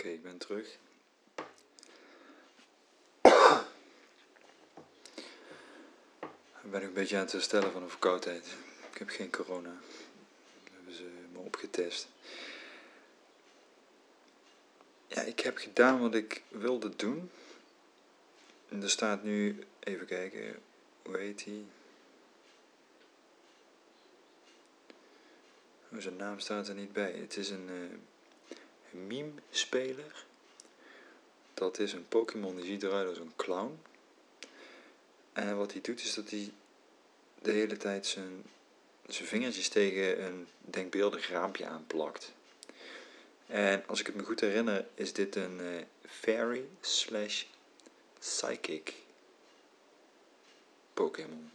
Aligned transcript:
Oké, 0.00 0.08
ik 0.08 0.22
ben 0.22 0.38
terug. 0.38 0.78
Ik 6.62 6.70
ben 6.70 6.82
een 6.82 6.92
beetje 6.92 7.16
aan 7.16 7.22
het 7.22 7.32
herstellen 7.32 7.72
van 7.72 7.82
een 7.82 7.90
verkoudheid. 7.90 8.46
Ik 8.92 8.98
heb 8.98 9.08
geen 9.08 9.30
corona. 9.30 9.72
Dat 10.64 10.72
hebben 10.74 10.94
ze 10.94 11.10
me 11.32 11.38
opgetest. 11.38 12.08
Ja, 15.06 15.22
ik 15.22 15.40
heb 15.40 15.56
gedaan 15.56 16.00
wat 16.00 16.14
ik 16.14 16.42
wilde 16.48 16.96
doen. 16.96 17.30
En 18.68 18.82
er 18.82 18.90
staat 18.90 19.22
nu, 19.22 19.64
even 19.80 20.06
kijken, 20.06 20.62
hoe 21.02 21.16
heet 21.16 21.44
die? 21.44 21.66
Oh, 25.92 25.98
zijn 25.98 26.16
naam 26.16 26.38
staat 26.38 26.68
er 26.68 26.74
niet 26.74 26.92
bij. 26.92 27.12
Het 27.12 27.36
is 27.36 27.50
een, 27.50 27.68
uh, 27.68 27.98
meme-speler. 28.90 30.24
Dat 31.54 31.78
is 31.78 31.92
een 31.92 32.08
Pokémon 32.08 32.56
die 32.56 32.64
ziet 32.64 32.82
eruit 32.82 33.08
als 33.08 33.18
een 33.18 33.32
clown. 33.36 33.80
En 35.32 35.56
wat 35.56 35.72
hij 35.72 35.80
doet 35.80 36.00
is 36.00 36.14
dat 36.14 36.30
hij 36.30 36.52
de 37.42 37.50
hele 37.50 37.76
tijd 37.76 38.06
zijn, 38.06 38.44
zijn 39.06 39.28
vingertjes 39.28 39.68
tegen 39.68 40.24
een 40.24 40.48
denkbeeldig 40.60 41.28
raampje 41.28 41.66
aanplakt. 41.66 42.32
En 43.46 43.86
als 43.86 44.00
ik 44.00 44.06
het 44.06 44.14
me 44.14 44.24
goed 44.24 44.40
herinner, 44.40 44.86
is 44.94 45.12
dit 45.12 45.36
een 45.36 45.60
uh, 45.60 45.82
fairy 46.06 46.68
slash 46.80 47.44
psychic 48.18 48.94
Pokémon. 50.94 51.50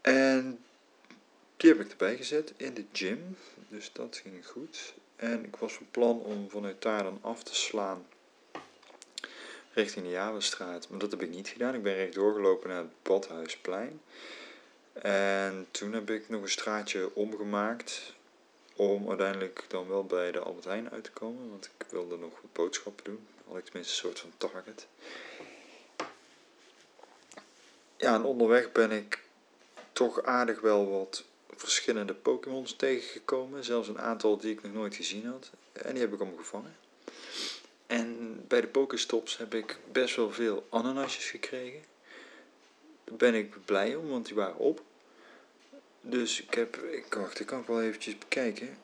En 0.00 0.64
die 1.56 1.70
heb 1.70 1.80
ik 1.80 1.90
erbij 1.90 2.16
gezet 2.16 2.52
in 2.56 2.74
de 2.74 2.84
gym, 2.92 3.36
dus 3.68 3.92
dat 3.92 4.16
ging 4.16 4.46
goed. 4.46 4.94
En 5.16 5.44
ik 5.44 5.56
was 5.56 5.72
van 5.72 5.86
plan 5.90 6.20
om 6.20 6.50
vanuit 6.50 6.82
daar 6.82 7.02
dan 7.02 7.18
af 7.22 7.42
te 7.42 7.54
slaan 7.54 8.06
richting 9.76 10.04
de 10.04 10.10
Javenstraat. 10.10 10.88
Maar 10.88 10.98
dat 10.98 11.10
heb 11.10 11.22
ik 11.22 11.30
niet 11.30 11.48
gedaan. 11.48 11.74
Ik 11.74 11.82
ben 11.82 11.94
recht 11.94 12.14
doorgelopen 12.14 12.68
naar 12.68 12.78
het 12.78 13.02
Badhuisplein. 13.02 14.00
En 14.92 15.66
toen 15.70 15.92
heb 15.92 16.10
ik 16.10 16.28
nog 16.28 16.42
een 16.42 16.48
straatje 16.48 17.14
omgemaakt 17.14 18.14
om 18.76 19.08
uiteindelijk 19.08 19.64
dan 19.68 19.88
wel 19.88 20.04
bij 20.04 20.32
de 20.32 20.38
Albert 20.38 20.64
Heijn 20.64 20.90
uit 20.90 21.04
te 21.04 21.10
komen. 21.10 21.50
Want 21.50 21.70
ik 21.78 21.86
wilde 21.90 22.16
nog 22.16 22.40
wat 22.40 22.52
boodschappen 22.52 23.04
doen. 23.04 23.26
Had 23.48 23.56
ik 23.56 23.64
tenminste 23.64 23.92
een 23.92 24.14
soort 24.14 24.20
van 24.20 24.32
target. 24.36 24.86
Ja, 27.96 28.14
en 28.14 28.24
onderweg 28.24 28.72
ben 28.72 28.90
ik 28.90 29.22
toch 29.92 30.22
aardig 30.22 30.60
wel 30.60 30.90
wat 30.90 31.24
verschillende 31.56 32.14
Pokémons 32.14 32.76
tegengekomen. 32.76 33.64
Zelfs 33.64 33.88
een 33.88 33.98
aantal 33.98 34.36
die 34.36 34.52
ik 34.52 34.62
nog 34.62 34.72
nooit 34.72 34.94
gezien 34.94 35.26
had. 35.26 35.50
En 35.72 35.92
die 35.92 36.02
heb 36.02 36.12
ik 36.12 36.20
omgevangen. 36.20 36.76
En 37.86 38.40
bij 38.48 38.60
de 38.60 38.66
Pokéstops 38.66 39.36
heb 39.36 39.54
ik 39.54 39.78
best 39.92 40.16
wel 40.16 40.32
veel 40.32 40.66
ananasjes 40.70 41.30
gekregen. 41.30 41.84
Daar 43.04 43.16
ben 43.16 43.34
ik 43.34 43.64
blij 43.64 43.94
om, 43.94 44.08
want 44.08 44.26
die 44.26 44.34
waren 44.34 44.56
op. 44.56 44.82
Dus 46.00 46.42
ik 46.42 46.54
heb, 46.54 46.76
ik 46.76 47.14
wacht, 47.14 47.40
ik 47.40 47.46
kan 47.46 47.64
wel 47.66 47.82
eventjes 47.82 48.18
bekijken. 48.18 48.78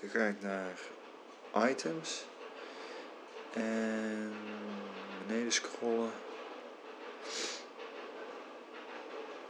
Dan 0.00 0.10
ga 0.10 0.26
ik 0.26 0.40
naar 0.40 0.78
items. 1.70 2.24
En 3.52 4.32
beneden 5.26 5.52
scrollen. 5.52 6.12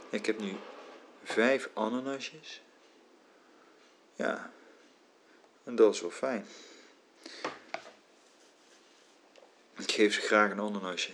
Ik 0.09 0.25
heb 0.25 0.39
nu 0.39 0.55
vijf 1.25 1.69
ananasjes. 1.73 2.61
Ja, 4.15 4.51
en 5.63 5.75
dat 5.75 5.93
is 5.93 6.01
wel 6.01 6.11
fijn. 6.11 6.45
Ik 9.77 9.91
geef 9.91 10.13
ze 10.13 10.21
graag 10.21 10.51
een 10.51 10.59
ananasje. 10.59 11.11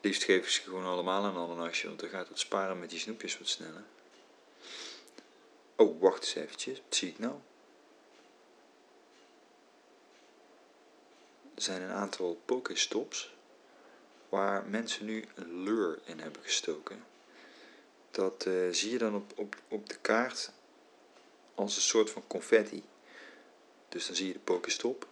Liefst 0.00 0.24
geef 0.24 0.50
ze 0.50 0.62
gewoon 0.62 0.84
allemaal 0.84 1.24
een 1.24 1.36
ananasje, 1.36 1.86
want 1.86 2.00
dan 2.00 2.08
gaat 2.08 2.28
het 2.28 2.38
sparen 2.38 2.78
met 2.78 2.90
die 2.90 2.98
snoepjes 2.98 3.38
wat 3.38 3.48
sneller. 3.48 3.84
Oh, 5.76 6.00
wacht 6.00 6.22
eens 6.22 6.34
eventjes. 6.34 6.80
Wat 6.84 6.94
zie 6.94 7.08
ik 7.08 7.18
nou? 7.18 7.34
Er 11.54 11.62
zijn 11.62 11.82
een 11.82 11.92
aantal 11.92 12.40
Pokéstops 12.44 13.34
waar 14.28 14.64
mensen 14.64 15.04
nu 15.04 15.24
een 15.34 15.62
lure 15.62 15.98
in 16.04 16.20
hebben 16.20 16.42
gestoken. 16.42 17.04
Dat 18.18 18.44
uh, 18.48 18.72
zie 18.72 18.90
je 18.90 18.98
dan 18.98 19.14
op, 19.14 19.32
op, 19.36 19.56
op 19.68 19.88
de 19.88 19.96
kaart 20.00 20.52
als 21.54 21.76
een 21.76 21.82
soort 21.82 22.10
van 22.10 22.26
confetti. 22.26 22.82
Dus 23.88 24.06
dan 24.06 24.16
zie 24.16 24.26
je 24.26 24.32
de 24.32 24.38
Pokéstop 24.38 25.06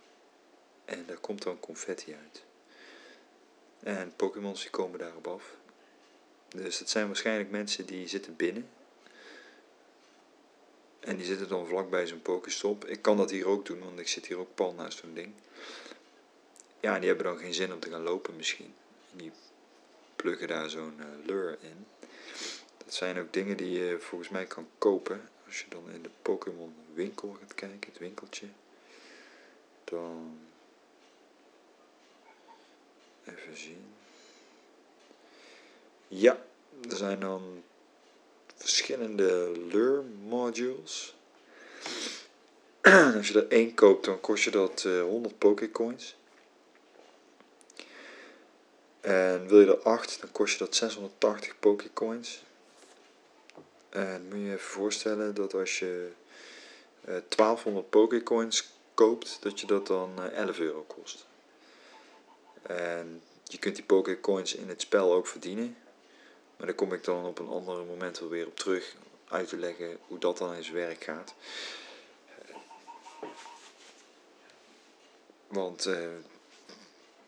en 0.85 1.05
daar 1.07 1.19
komt 1.19 1.43
dan 1.43 1.61
confetti 1.61 2.15
uit. 2.15 2.45
En 3.81 4.13
Pokémons 4.17 4.61
die 4.61 4.71
komen 4.71 4.99
daarop 4.99 5.27
af. 5.27 5.57
Dus 6.49 6.79
het 6.79 6.91
zijn 6.91 7.07
waarschijnlijk 7.07 7.51
mensen 7.51 7.87
die 7.87 8.09
zitten 8.09 8.37
binnen. 8.37 8.69
En 11.01 11.17
die 11.17 11.27
zitten 11.27 11.49
dan 11.49 11.67
vlakbij 11.67 12.07
zo'n 12.07 12.23
Pokéstop. 12.23 12.85
Ik 12.85 13.03
kan 13.03 13.17
dat 13.17 13.31
hier 13.31 13.47
ook 13.47 13.67
doen, 13.67 13.79
want 13.79 13.99
ik 13.99 14.09
zit 14.09 14.27
hier 14.27 14.39
ook 14.39 14.55
pal 14.55 14.73
naast 14.73 14.99
zo'n 14.99 15.15
ding. 15.15 15.33
Ja, 16.81 16.99
die 16.99 17.09
hebben 17.09 17.27
dan 17.27 17.39
geen 17.39 17.55
zin 17.55 17.73
om 17.73 17.81
te 17.81 17.91
gaan 17.91 18.03
lopen 18.03 18.37
misschien. 18.37 18.75
En 19.13 19.19
die 19.19 19.33
pluggen 20.17 20.49
daar 20.49 20.71
zo'n 20.71 20.95
uh, 20.99 21.27
lure 21.27 21.59
in. 21.61 21.86
Zijn 22.97 23.19
ook 23.19 23.33
dingen 23.33 23.57
die 23.57 23.71
je 23.71 23.99
volgens 24.01 24.31
mij 24.31 24.45
kan 24.45 24.69
kopen. 24.79 25.29
Als 25.47 25.61
je 25.61 25.67
dan 25.69 25.91
in 25.91 26.03
de 26.03 26.11
Pokémon 26.23 26.75
winkel 26.95 27.37
gaat 27.41 27.55
kijken, 27.55 27.91
het 27.91 27.99
winkeltje. 27.99 28.47
Dan. 29.85 30.39
Even 33.25 33.57
zien. 33.57 33.95
Ja, 36.09 36.45
er 36.91 36.97
zijn 36.97 37.21
dan 37.21 37.63
verschillende 38.55 39.53
lure 39.71 40.03
modules. 40.03 41.15
Als 43.17 43.29
je 43.29 43.41
er 43.41 43.49
één 43.49 43.75
koopt, 43.75 44.05
dan 44.05 44.21
kost 44.21 44.45
je 44.45 44.51
dat 44.51 44.85
uh, 44.87 45.03
100 45.03 45.39
Pokécoins. 45.39 46.17
En 49.01 49.49
wil 49.49 49.61
je 49.61 49.67
er 49.67 49.83
8, 49.83 50.21
dan 50.21 50.33
kost 50.33 50.53
je 50.53 50.59
dat 50.59 50.75
680 50.75 51.59
Pokécoins. 51.59 52.45
En 53.97 54.23
moet 54.29 54.39
je 54.39 54.45
je 54.45 54.53
even 54.53 54.67
voorstellen 54.67 55.35
dat 55.35 55.55
als 55.55 55.79
je 55.79 56.11
uh, 57.09 57.15
1200 57.29 57.91
Pokécoins 57.91 58.71
koopt, 58.95 59.39
dat 59.41 59.61
je 59.61 59.67
dat 59.67 59.87
dan 59.87 60.13
uh, 60.19 60.25
11 60.25 60.59
euro 60.59 60.83
kost. 60.83 61.27
En 62.63 63.23
je 63.45 63.59
kunt 63.59 63.77
die 63.77 63.85
Pokécoins 63.85 64.55
in 64.55 64.69
het 64.69 64.81
spel 64.81 65.13
ook 65.13 65.27
verdienen. 65.27 65.77
Maar 66.57 66.67
daar 66.67 66.77
kom 66.77 66.93
ik 66.93 67.05
dan 67.05 67.25
op 67.25 67.39
een 67.39 67.49
ander 67.49 67.85
moment 67.85 68.19
wel 68.19 68.29
weer 68.29 68.47
op 68.47 68.57
terug 68.57 68.97
uit 69.29 69.49
te 69.49 69.57
leggen 69.57 69.99
hoe 70.07 70.19
dat 70.19 70.39
dan 70.39 70.55
in 70.55 70.65
zijn 70.65 70.77
werk 70.77 71.05
gaat. 71.05 71.35
Want 75.47 75.87
uh, 75.87 76.09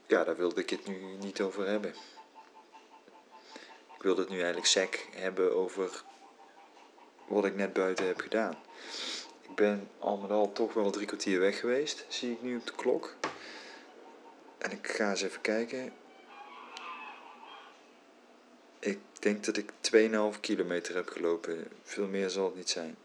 ja, 0.07 0.25
daar 0.25 0.37
wilde 0.37 0.61
ik 0.61 0.71
het 0.71 0.87
nu 0.87 0.99
niet 1.19 1.41
over 1.41 1.67
hebben. 1.67 1.95
Ik 3.97 4.03
wilde 4.03 4.21
het 4.21 4.31
nu 4.31 4.37
eigenlijk 4.37 4.67
sec 4.67 5.07
hebben 5.11 5.57
over 5.57 6.03
wat 7.29 7.45
ik 7.45 7.57
net 7.57 7.73
buiten 7.73 8.07
heb 8.07 8.21
gedaan. 8.21 8.57
Ik 9.43 9.55
ben 9.55 9.89
al 9.99 10.17
met 10.17 10.31
al 10.31 10.53
toch 10.53 10.75
wel 10.75 10.91
drie 10.91 11.07
kwartier 11.07 11.41
weg 11.41 11.61
geweest, 11.61 12.05
zie 12.09 12.33
ik 12.33 12.43
nu 12.43 12.57
op 12.57 12.67
de 12.67 12.73
klok. 12.73 13.17
En 14.59 14.71
ik 14.71 14.87
ga 14.87 15.11
eens 15.11 15.23
even 15.23 15.41
kijken. 15.41 15.93
Ik 18.79 18.99
denk 19.21 19.45
dat 19.45 19.57
ik 19.57 19.71
2,5 20.35 20.41
kilometer 20.41 20.95
heb 20.95 21.09
gelopen. 21.09 21.69
Veel 21.83 22.07
meer 22.07 22.31
zal 22.31 22.45
het 22.45 22.55
niet 22.55 22.71
zijn. 22.71 22.97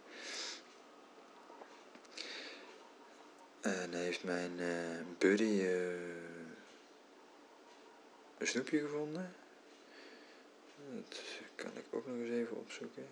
En 3.61 3.93
heeft 3.93 4.23
mijn 4.23 4.51
uh, 4.59 4.67
buddy 5.17 5.43
uh, 5.43 5.91
een 8.37 8.47
snoepje 8.47 8.79
gevonden. 8.79 9.35
Dat 10.93 11.21
kan 11.55 11.71
ik 11.77 11.85
ook 11.91 12.07
nog 12.07 12.15
eens 12.15 12.29
even 12.29 12.57
opzoeken. 12.57 13.07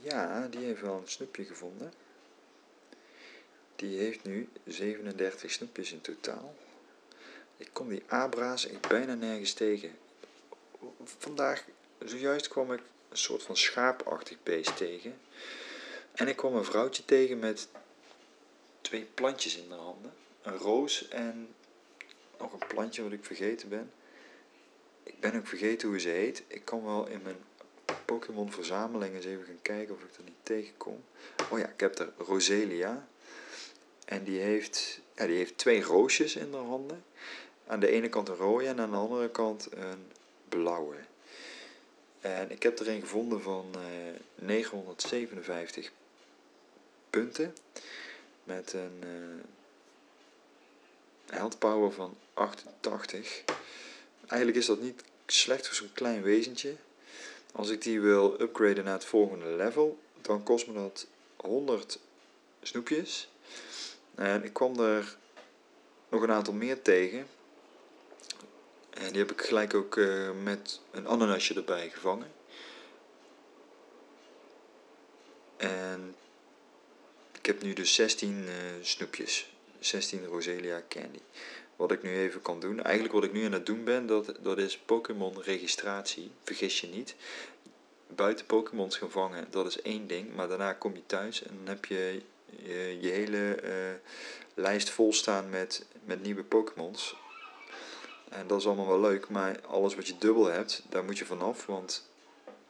Ja, 0.00 0.46
die 0.48 0.64
heeft 0.64 0.80
wel 0.80 0.96
een 0.96 1.08
snoepje 1.08 1.44
gevonden. 1.44 1.92
Die 3.76 3.98
heeft 3.98 4.24
nu 4.24 4.48
37 4.64 5.50
snoepjes 5.50 5.92
in 5.92 6.00
totaal. 6.00 6.54
Ik 7.56 7.68
kom 7.72 7.88
die 7.88 8.02
abra's 8.06 8.64
ik 8.64 8.88
bijna 8.88 9.14
nergens 9.14 9.52
tegen. 9.52 9.90
Vandaag, 11.04 11.64
zojuist 12.04 12.48
kwam 12.48 12.72
ik 12.72 12.80
een 13.08 13.16
soort 13.16 13.42
van 13.42 13.56
schaapachtig 13.56 14.36
beest 14.42 14.76
tegen. 14.76 15.20
En 16.12 16.28
ik 16.28 16.36
kwam 16.36 16.54
een 16.54 16.64
vrouwtje 16.64 17.04
tegen 17.04 17.38
met 17.38 17.68
twee 18.80 19.04
plantjes 19.04 19.56
in 19.56 19.70
haar 19.70 19.78
handen. 19.78 20.12
Een 20.42 20.56
roos 20.56 21.08
en 21.08 21.54
nog 22.38 22.52
een 22.52 22.66
plantje 22.68 23.02
wat 23.02 23.12
ik 23.12 23.24
vergeten 23.24 23.68
ben. 23.68 23.92
Ik 25.02 25.20
ben 25.20 25.36
ook 25.36 25.46
vergeten 25.46 25.88
hoe 25.88 26.00
ze 26.00 26.08
heet. 26.08 26.42
Ik 26.46 26.64
kan 26.64 26.84
wel 26.84 27.06
in 27.06 27.22
mijn 27.22 27.38
Pokémon 28.04 28.52
verzameling 28.52 29.14
eens 29.14 29.24
even 29.24 29.44
gaan 29.44 29.62
kijken 29.62 29.94
of 29.94 30.02
ik 30.02 30.16
er 30.16 30.24
niet 30.24 30.34
tegenkom. 30.42 31.04
Oh 31.50 31.58
ja, 31.58 31.68
ik 31.68 31.80
heb 31.80 31.98
er 31.98 32.12
Roselia. 32.16 33.08
En 34.04 34.24
die 34.24 34.40
heeft, 34.40 35.00
ja, 35.16 35.26
die 35.26 35.36
heeft 35.36 35.58
twee 35.58 35.82
roosjes 35.82 36.36
in 36.36 36.52
haar 36.52 36.62
handen. 36.62 37.04
Aan 37.66 37.80
de 37.80 37.88
ene 37.88 38.08
kant 38.08 38.28
een 38.28 38.34
rode 38.34 38.66
en 38.66 38.80
aan 38.80 38.90
de 38.90 38.96
andere 38.96 39.30
kant 39.30 39.68
een 39.72 40.10
blauwe. 40.48 40.96
En 42.20 42.50
ik 42.50 42.62
heb 42.62 42.78
er 42.78 42.88
een 42.88 43.00
gevonden 43.00 43.42
van 43.42 43.66
uh, 43.76 43.82
957 44.34 45.92
punten. 47.10 47.54
Met 48.44 48.72
een 48.72 49.02
uh, 51.34 51.46
power 51.58 51.92
van 51.92 52.16
88. 52.34 53.42
Eigenlijk 54.26 54.56
is 54.58 54.66
dat 54.66 54.80
niet 54.80 55.04
slecht 55.26 55.66
voor 55.66 55.76
zo'n 55.76 55.92
klein 55.92 56.22
wezentje. 56.22 56.74
Als 57.56 57.70
ik 57.70 57.82
die 57.82 58.00
wil 58.00 58.40
upgraden 58.40 58.84
naar 58.84 58.92
het 58.92 59.04
volgende 59.04 59.46
level, 59.46 59.98
dan 60.20 60.42
kost 60.42 60.66
me 60.66 60.72
dat 60.72 61.06
100 61.36 61.98
snoepjes. 62.62 63.28
En 64.14 64.44
ik 64.44 64.52
kwam 64.52 64.78
er 64.78 65.16
nog 66.08 66.22
een 66.22 66.30
aantal 66.30 66.54
meer 66.54 66.82
tegen. 66.82 67.26
En 68.90 69.08
die 69.08 69.18
heb 69.18 69.32
ik 69.32 69.40
gelijk 69.40 69.74
ook 69.74 69.96
uh, 69.96 70.30
met 70.42 70.80
een 70.90 71.08
ananasje 71.08 71.54
erbij 71.54 71.90
gevangen. 71.90 72.32
En 75.56 76.14
ik 77.38 77.46
heb 77.46 77.62
nu 77.62 77.72
dus 77.72 77.94
16 77.94 78.44
uh, 78.44 78.52
snoepjes. 78.80 79.52
16 79.78 80.24
Roselia 80.24 80.82
Candy. 80.88 81.20
Wat 81.76 81.92
ik 81.92 82.02
nu 82.02 82.18
even 82.18 82.42
kan 82.42 82.60
doen. 82.60 82.82
Eigenlijk 82.82 83.14
wat 83.14 83.24
ik 83.24 83.32
nu 83.32 83.44
aan 83.44 83.52
het 83.52 83.66
doen 83.66 83.84
ben, 83.84 84.06
dat, 84.06 84.34
dat 84.40 84.58
is 84.58 84.78
Pokémon 84.78 85.42
registratie. 85.42 86.30
Vergis 86.42 86.80
je 86.80 86.86
niet. 86.86 87.14
Buiten 88.08 88.46
Pokémons 88.46 88.96
gaan 88.96 89.10
vangen, 89.10 89.46
dat 89.50 89.66
is 89.66 89.82
één 89.82 90.06
ding. 90.06 90.34
Maar 90.34 90.48
daarna 90.48 90.72
kom 90.72 90.94
je 90.94 91.06
thuis 91.06 91.42
en 91.42 91.56
dan 91.56 91.74
heb 91.74 91.84
je 91.84 92.20
je, 93.00 93.08
hele 93.08 93.62
uh, 93.62 93.70
lijst 94.54 94.90
vol 94.90 95.12
staan 95.12 95.50
met, 95.50 95.86
met 96.04 96.22
nieuwe 96.22 96.44
Pokémons. 96.44 97.16
En 98.28 98.46
dat 98.46 98.60
is 98.60 98.66
allemaal 98.66 98.86
wel 98.86 99.00
leuk, 99.00 99.28
maar 99.28 99.60
alles 99.66 99.94
wat 99.94 100.06
je 100.06 100.18
dubbel 100.18 100.44
hebt, 100.44 100.82
daar 100.88 101.04
moet 101.04 101.18
je 101.18 101.26
vanaf. 101.26 101.66
Want 101.66 102.08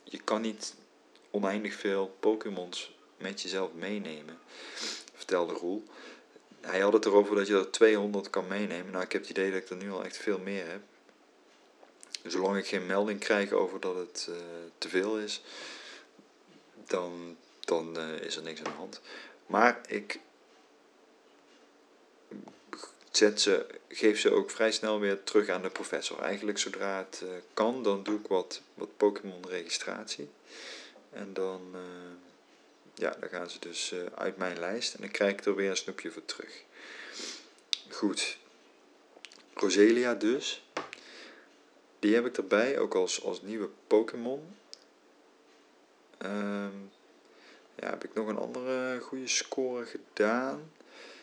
je 0.04 0.18
kan 0.22 0.40
niet 0.40 0.74
oneindig 1.30 1.74
veel 1.74 2.16
Pokémons 2.20 2.96
met 3.18 3.42
jezelf 3.42 3.72
meenemen, 3.72 4.38
vertelde 5.14 5.52
Roel. 5.52 5.84
Hij 6.64 6.80
had 6.80 6.92
het 6.92 7.04
erover 7.04 7.36
dat 7.36 7.46
je 7.46 7.54
er 7.54 7.70
200 7.70 8.30
kan 8.30 8.46
meenemen. 8.46 8.92
Nou, 8.92 9.04
ik 9.04 9.12
heb 9.12 9.20
het 9.20 9.30
idee 9.30 9.50
dat 9.50 9.60
ik 9.60 9.68
er 9.68 9.76
nu 9.76 9.90
al 9.90 10.04
echt 10.04 10.16
veel 10.16 10.38
meer 10.38 10.66
heb. 10.66 10.80
Zolang 12.26 12.56
ik 12.56 12.66
geen 12.66 12.86
melding 12.86 13.20
krijg 13.20 13.52
over 13.52 13.80
dat 13.80 13.96
het 13.96 14.26
uh, 14.30 14.36
te 14.78 14.88
veel 14.88 15.18
is, 15.18 15.42
dan, 16.86 17.36
dan 17.60 17.98
uh, 17.98 18.20
is 18.20 18.36
er 18.36 18.42
niks 18.42 18.58
aan 18.58 18.72
de 18.72 18.78
hand. 18.78 19.00
Maar 19.46 19.80
ik 19.86 20.20
zet 23.10 23.40
ze, 23.40 23.66
geef 23.88 24.20
ze 24.20 24.30
ook 24.30 24.50
vrij 24.50 24.72
snel 24.72 25.00
weer 25.00 25.22
terug 25.22 25.48
aan 25.48 25.62
de 25.62 25.70
professor. 25.70 26.20
Eigenlijk 26.20 26.58
zodra 26.58 26.98
het 26.98 27.20
uh, 27.24 27.28
kan, 27.54 27.82
dan 27.82 28.02
doe 28.02 28.18
ik 28.18 28.26
wat, 28.26 28.60
wat 28.74 28.96
Pokémon 28.96 29.48
registratie. 29.48 30.28
En 31.10 31.32
dan, 31.32 31.60
ja, 32.94 33.16
dan 33.20 33.28
gaan 33.28 33.50
ze 33.50 33.58
dus 33.58 33.92
uh, 33.92 34.00
uit 34.14 34.36
mijn 34.36 34.58
lijst 34.58 34.94
en 34.94 35.00
dan 35.00 35.10
krijg 35.10 35.32
ik 35.32 35.44
er 35.44 35.54
weer 35.54 35.70
een 35.70 35.76
snoepje 35.76 36.10
voor 36.10 36.24
terug. 36.24 36.62
Goed. 37.90 38.38
Roselia 39.54 40.14
dus. 40.14 40.64
Die 41.98 42.14
heb 42.14 42.26
ik 42.26 42.36
erbij, 42.36 42.78
ook 42.78 42.94
als, 42.94 43.24
als 43.24 43.42
nieuwe 43.42 43.68
Pokémon. 43.86 44.56
Um, 46.18 46.90
ja, 47.74 47.90
heb 47.90 48.04
ik 48.04 48.14
nog 48.14 48.28
een 48.28 48.38
andere 48.38 49.00
goede 49.00 49.28
score 49.28 49.84
gedaan? 49.84 50.72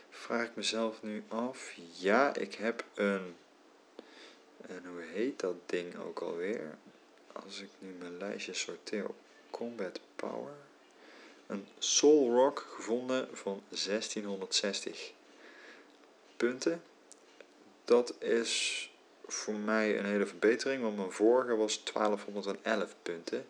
Vraag 0.09 0.45
ik 0.45 0.55
mezelf 0.55 1.01
nu 1.01 1.23
af. 1.27 1.73
Ja, 1.93 2.35
ik 2.35 2.53
heb 2.53 2.85
een. 2.93 3.35
En 4.67 4.85
hoe 4.85 5.01
heet 5.01 5.39
dat 5.39 5.55
ding 5.65 5.95
ook 5.97 6.19
alweer? 6.19 6.77
Als 7.31 7.59
ik 7.61 7.69
nu 7.79 7.91
mijn 7.99 8.17
lijstje 8.17 8.53
sorteer 8.53 9.07
op 9.07 9.15
Combat 9.49 9.99
Power. 10.15 10.53
Een 11.51 11.67
Soul 11.79 12.33
Rock 12.33 12.67
gevonden 12.75 13.27
van 13.31 13.63
1660 13.69 15.11
punten. 16.37 16.83
Dat 17.85 18.13
is 18.19 18.89
voor 19.25 19.53
mij 19.53 19.97
een 19.99 20.05
hele 20.05 20.25
verbetering, 20.25 20.81
want 20.81 20.97
mijn 20.97 21.11
vorige 21.11 21.55
was 21.55 21.83
1211 21.83 22.95
punten. 23.01 23.45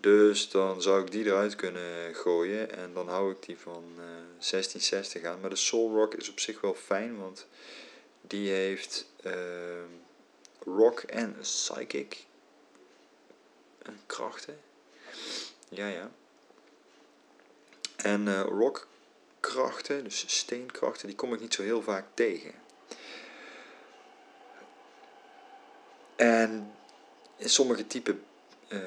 Dus 0.00 0.50
dan 0.50 0.82
zou 0.82 1.02
ik 1.02 1.10
die 1.10 1.24
eruit 1.24 1.56
kunnen 1.56 2.14
gooien 2.14 2.70
en 2.70 2.94
dan 2.94 3.08
hou 3.08 3.32
ik 3.32 3.42
die 3.42 3.58
van 3.58 3.84
uh, 3.98 4.04
eh, 4.04 4.50
1660 4.50 5.24
aan. 5.24 5.40
Maar 5.40 5.50
de 5.50 5.56
Soul 5.56 5.94
Rock 5.94 6.14
is 6.14 6.30
op 6.30 6.40
zich 6.40 6.60
wel 6.60 6.74
fijn, 6.74 7.18
want 7.18 7.46
die 8.20 8.50
heeft 8.50 9.06
uh, 9.24 9.32
rock 10.64 11.00
en 11.00 11.36
psychic 11.40 12.24
krachten. 14.06 14.60
Ja, 15.68 15.88
ja. 15.88 16.10
En 18.04 18.26
uh, 18.26 18.40
rock 18.40 18.86
krachten, 19.40 20.04
dus 20.04 20.24
steenkrachten, 20.26 21.06
die 21.06 21.16
kom 21.16 21.34
ik 21.34 21.40
niet 21.40 21.54
zo 21.54 21.62
heel 21.62 21.82
vaak 21.82 22.04
tegen. 22.14 22.54
En 26.16 26.74
in 27.36 27.48
sommige 27.48 27.86
typen 27.86 28.24
uh, 28.68 28.80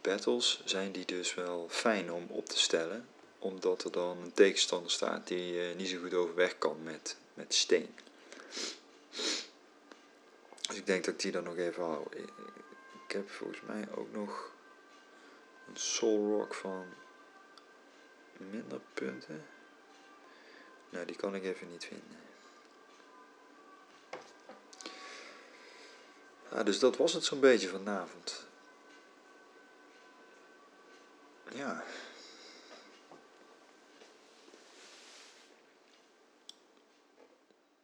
battles 0.00 0.62
zijn 0.64 0.92
die 0.92 1.04
dus 1.04 1.34
wel 1.34 1.66
fijn 1.70 2.12
om 2.12 2.26
op 2.28 2.46
te 2.46 2.58
stellen. 2.58 3.08
Omdat 3.38 3.84
er 3.84 3.92
dan 3.92 4.18
een 4.18 4.32
tegenstander 4.32 4.90
staat 4.90 5.26
die 5.26 5.52
uh, 5.52 5.76
niet 5.76 5.88
zo 5.88 5.98
goed 5.98 6.14
overweg 6.14 6.58
kan 6.58 6.82
met, 6.82 7.16
met 7.34 7.54
steen. 7.54 7.94
Dus 10.68 10.76
ik 10.76 10.86
denk 10.86 11.04
dat 11.04 11.14
ik 11.14 11.20
die 11.20 11.32
dan 11.32 11.44
nog 11.44 11.56
even 11.56 11.82
hou. 11.82 12.06
Ik 13.06 13.12
heb 13.12 13.30
volgens 13.30 13.60
mij 13.66 13.88
ook 13.94 14.12
nog 14.12 14.54
een 15.68 15.76
Soul 15.76 16.38
Rock 16.38 16.54
van 16.54 16.86
minder 18.36 18.80
punten. 18.94 19.46
Nou, 20.90 21.06
die 21.06 21.16
kan 21.16 21.34
ik 21.34 21.44
even 21.44 21.70
niet 21.70 21.84
vinden. 21.84 22.18
Ja, 26.50 26.62
dus 26.62 26.78
dat 26.78 26.96
was 26.96 27.12
het 27.12 27.24
zo'n 27.24 27.40
beetje 27.40 27.68
vanavond. 27.68 28.46
Ja. 31.54 31.84